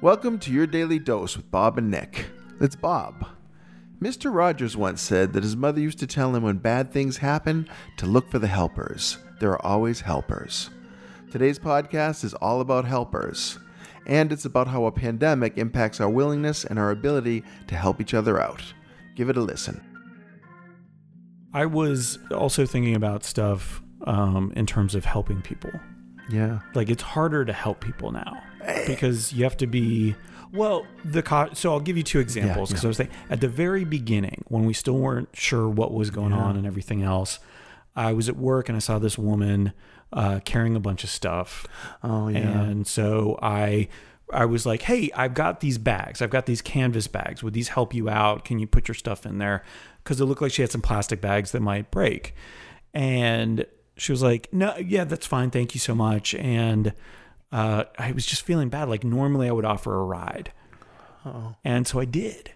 [0.00, 2.26] Welcome to your daily dose with Bob and Nick.
[2.60, 3.26] It's Bob.
[4.00, 4.34] Mr.
[4.34, 8.04] Rogers once said that his mother used to tell him when bad things happen to
[8.04, 9.16] look for the helpers.
[9.40, 10.68] There are always helpers.
[11.30, 13.58] Today's podcast is all about helpers,
[14.06, 18.12] and it's about how a pandemic impacts our willingness and our ability to help each
[18.12, 18.62] other out.
[19.16, 19.82] Give it a listen.
[21.54, 25.72] I was also thinking about stuff um, in terms of helping people.
[26.28, 26.60] Yeah.
[26.74, 28.42] Like it's harder to help people now
[28.86, 30.14] because you have to be
[30.52, 30.86] well.
[31.04, 32.88] The co- so I'll give you two examples because yeah.
[32.88, 36.32] I was thinking at the very beginning when we still weren't sure what was going
[36.32, 37.38] on and everything else.
[37.96, 39.72] I was at work and I saw this woman
[40.12, 41.66] uh, carrying a bunch of stuff.
[42.02, 42.38] Oh, yeah.
[42.38, 43.88] And so I
[44.32, 46.22] I was like, "Hey, I've got these bags.
[46.22, 47.42] I've got these canvas bags.
[47.42, 48.44] Would these help you out?
[48.44, 49.62] Can you put your stuff in there?"
[50.04, 52.34] Cuz it looked like she had some plastic bags that might break.
[52.92, 55.50] And she was like, "No, yeah, that's fine.
[55.50, 56.92] Thank you so much." And
[57.52, 58.88] uh, I was just feeling bad.
[58.88, 60.52] Like normally I would offer a ride.
[61.64, 62.52] And so I did.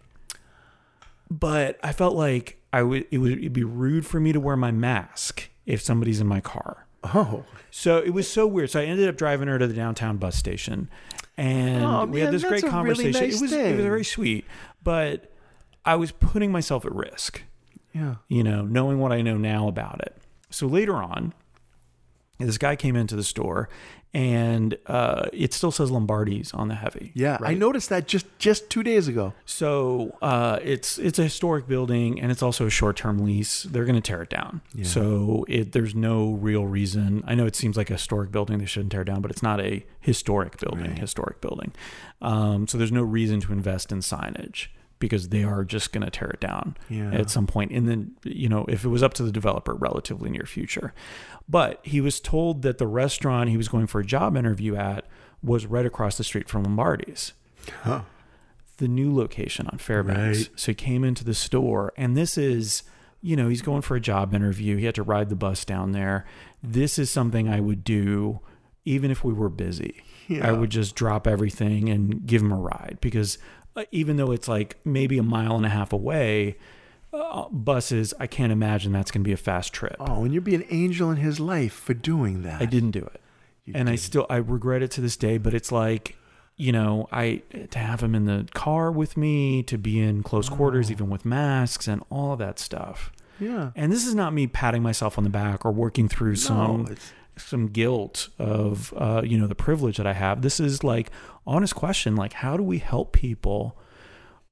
[1.30, 4.56] But I felt like I would it would it'd be rude for me to wear
[4.56, 6.86] my mask if somebody's in my car.
[7.04, 7.44] Oh.
[7.70, 8.70] So it was so weird.
[8.70, 10.88] So I ended up driving her to the downtown bus station,
[11.36, 13.12] and Oh, we had this great a really conversation.
[13.12, 14.44] nice it was it was very sweet,
[14.82, 15.30] but
[15.84, 17.42] I was putting myself at risk.
[17.94, 18.16] Yeah.
[18.28, 20.16] You know, knowing what I know now about it.
[20.50, 21.34] So later on,
[22.38, 23.68] this guy came into the store,
[24.14, 27.12] and uh, it still says Lombardi's on the heavy.
[27.14, 27.36] Yeah.
[27.42, 29.34] I noticed that just just two days ago.
[29.44, 33.64] So uh, it's it's a historic building and it's also a short term lease.
[33.64, 34.62] They're going to tear it down.
[34.82, 37.22] So it, there's no real reason.
[37.26, 39.60] I know it seems like a historic building they shouldn't tear down, but it's not
[39.60, 40.96] a historic building.
[40.96, 41.72] Historic building.
[42.22, 46.10] Um, so there's no reason to invest in signage because they are just going to
[46.10, 47.12] tear it down Yeah.
[47.12, 47.72] at some point.
[47.72, 50.92] And then you know if it was up to the developer, relatively near future.
[51.48, 55.06] But he was told that the restaurant he was going for a job interview at
[55.42, 57.32] was right across the street from Lombardi's
[58.78, 60.38] the new location on Fairbanks.
[60.38, 60.48] Right.
[60.56, 62.84] So he came into the store, and this is,
[63.20, 64.76] you know, he's going for a job interview.
[64.76, 66.24] He had to ride the bus down there.
[66.62, 68.40] This is something I would do
[68.84, 70.02] even if we were busy.
[70.42, 73.38] I would just drop everything and give him a ride because
[73.90, 76.56] even though it's like maybe a mile and a half away,
[77.12, 79.96] uh, buses, I can't imagine that's going to be a fast trip.
[79.98, 82.60] Oh, and you'd be an angel in his life for doing that.
[82.60, 83.20] I didn't do it.
[83.74, 86.16] and I still I regret it to this day, but it's like,
[86.56, 90.48] you know, I to have him in the car with me, to be in close
[90.48, 93.12] quarters even with masks and all of that stuff.
[93.40, 93.70] Yeah.
[93.76, 97.12] And this is not me patting myself on the back or working through some it's-
[97.38, 100.42] some guilt of uh, you know the privilege that I have.
[100.42, 101.10] This is like
[101.46, 103.78] honest question, like how do we help people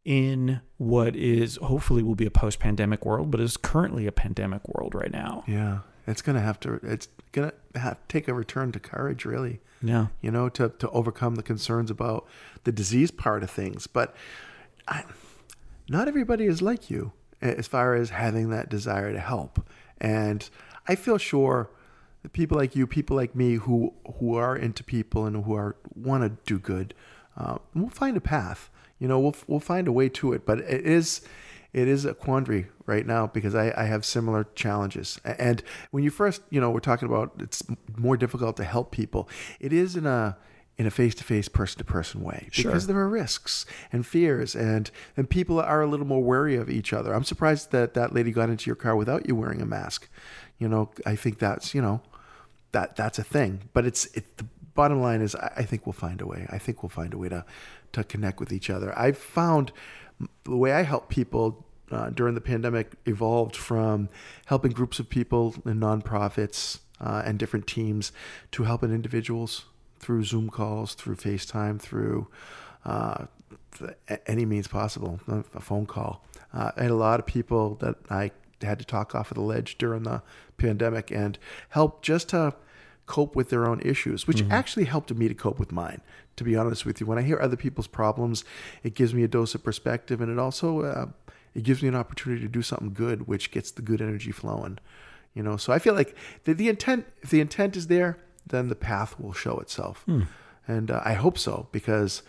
[0.04, 4.94] in what is hopefully will be a post-pandemic world, but is currently a pandemic world
[4.94, 5.42] right now.
[5.48, 5.80] Yeah.
[6.06, 6.74] It's gonna have to.
[6.84, 9.60] It's gonna have to take a return to courage, really.
[9.82, 10.06] Yeah.
[10.20, 12.26] You know, to to overcome the concerns about
[12.62, 13.88] the disease part of things.
[13.88, 14.14] But
[14.86, 15.02] I,
[15.88, 19.68] not everybody is like you as far as having that desire to help.
[20.00, 20.48] And
[20.86, 21.70] I feel sure
[22.32, 26.22] people like you, people like me, who who are into people and who are want
[26.24, 26.94] to do good,
[27.36, 28.70] uh, we'll find a path.
[28.98, 30.46] You know, we'll we'll find a way to it.
[30.46, 31.22] But it is
[31.72, 35.20] it is a quandary right now because I, I have similar challenges.
[35.24, 37.62] And when you first, you know, we're talking about it's
[37.96, 39.28] more difficult to help people.
[39.60, 40.36] It is in a
[40.78, 42.92] in a face-to-face, person-to-person way because Sure.
[42.92, 46.92] there are risks and fears, and and people are a little more wary of each
[46.92, 47.14] other.
[47.14, 50.08] I'm surprised that that lady got into your car without you wearing a mask.
[50.58, 52.02] You know, I think that's you know
[52.72, 53.68] that that's a thing.
[53.72, 56.46] But it's it, the bottom line is I, I think we'll find a way.
[56.50, 57.44] I think we'll find a way to
[57.92, 58.96] to connect with each other.
[58.98, 59.72] I've found
[60.44, 64.08] the way I help people uh, during the pandemic evolved from
[64.46, 68.12] helping groups of people and nonprofits uh, and different teams
[68.52, 69.66] to helping individuals
[69.98, 72.28] through Zoom calls, through FaceTime, through
[72.84, 73.26] uh,
[74.26, 76.24] any means possible, a phone call.
[76.52, 78.30] Uh, had a lot of people that I
[78.62, 80.22] had to talk off of the ledge during the
[80.56, 81.38] pandemic and
[81.70, 82.54] help just to
[83.06, 86.00] cope with their own issues, which actually helped me to cope with mine.
[86.36, 88.44] To be honest with you, when I hear other people's problems,
[88.82, 91.06] it gives me a dose of perspective, and it also uh,
[91.54, 94.78] it gives me an opportunity to do something good, which gets the good energy flowing.
[95.34, 98.68] You know, so I feel like the, the intent, if the intent is there, then
[98.68, 100.04] the path will show itself,
[100.66, 102.22] and uh, I hope so because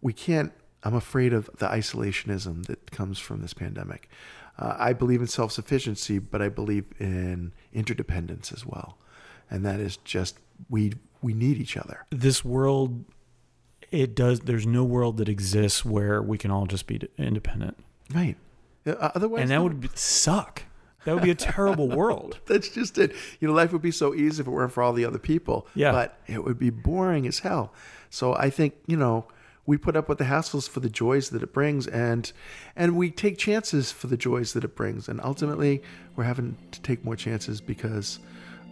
[0.00, 0.52] we can't.
[0.82, 4.08] I'm afraid of the isolationism that comes from this pandemic.
[4.58, 8.98] Uh, I believe in self sufficiency, but I believe in interdependence as well,
[9.50, 10.38] and that is just
[10.70, 10.92] we
[11.22, 12.06] we need each other.
[12.10, 13.04] this world
[13.90, 17.76] it does there's no world that exists where we can all just be independent
[18.14, 18.36] Right.
[18.86, 20.62] Uh, Otherwise, and that would be, suck
[21.04, 22.38] That would be a terrible world.
[22.46, 23.12] That's just it.
[23.40, 25.66] You know, life would be so easy if it weren't for all the other people.
[25.74, 25.92] Yeah.
[25.92, 27.72] But it would be boring as hell.
[28.10, 29.26] So I think, you know,
[29.66, 32.32] we put up with the hassles for the joys that it brings and
[32.76, 35.08] and we take chances for the joys that it brings.
[35.08, 35.82] And ultimately
[36.14, 38.20] we're having to take more chances because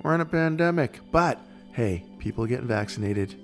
[0.02, 1.00] we're in a pandemic.
[1.10, 1.40] But
[1.72, 3.34] hey, people are getting vaccinated.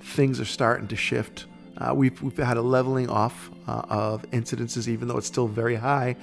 [0.00, 1.46] Things are starting to shift.
[1.78, 5.74] Uh, we've, we've had a leveling off uh, of incidences, even though it's still very
[5.74, 6.14] high.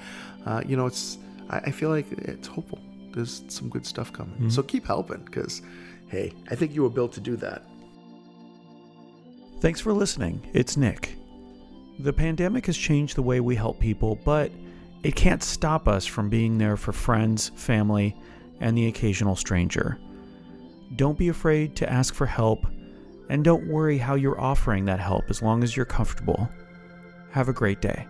[0.46, 1.18] Uh, you know, it's
[1.50, 2.78] I, I feel like it's hopeful.
[3.12, 4.48] There's some good stuff coming.
[4.50, 5.60] So keep helping because,
[6.08, 7.64] hey, I think you were built to do that.
[9.62, 10.44] Thanks for listening.
[10.54, 11.14] It's Nick.
[12.00, 14.50] The pandemic has changed the way we help people, but
[15.04, 18.16] it can't stop us from being there for friends, family,
[18.58, 20.00] and the occasional stranger.
[20.96, 22.66] Don't be afraid to ask for help,
[23.28, 26.50] and don't worry how you're offering that help as long as you're comfortable.
[27.30, 28.08] Have a great day.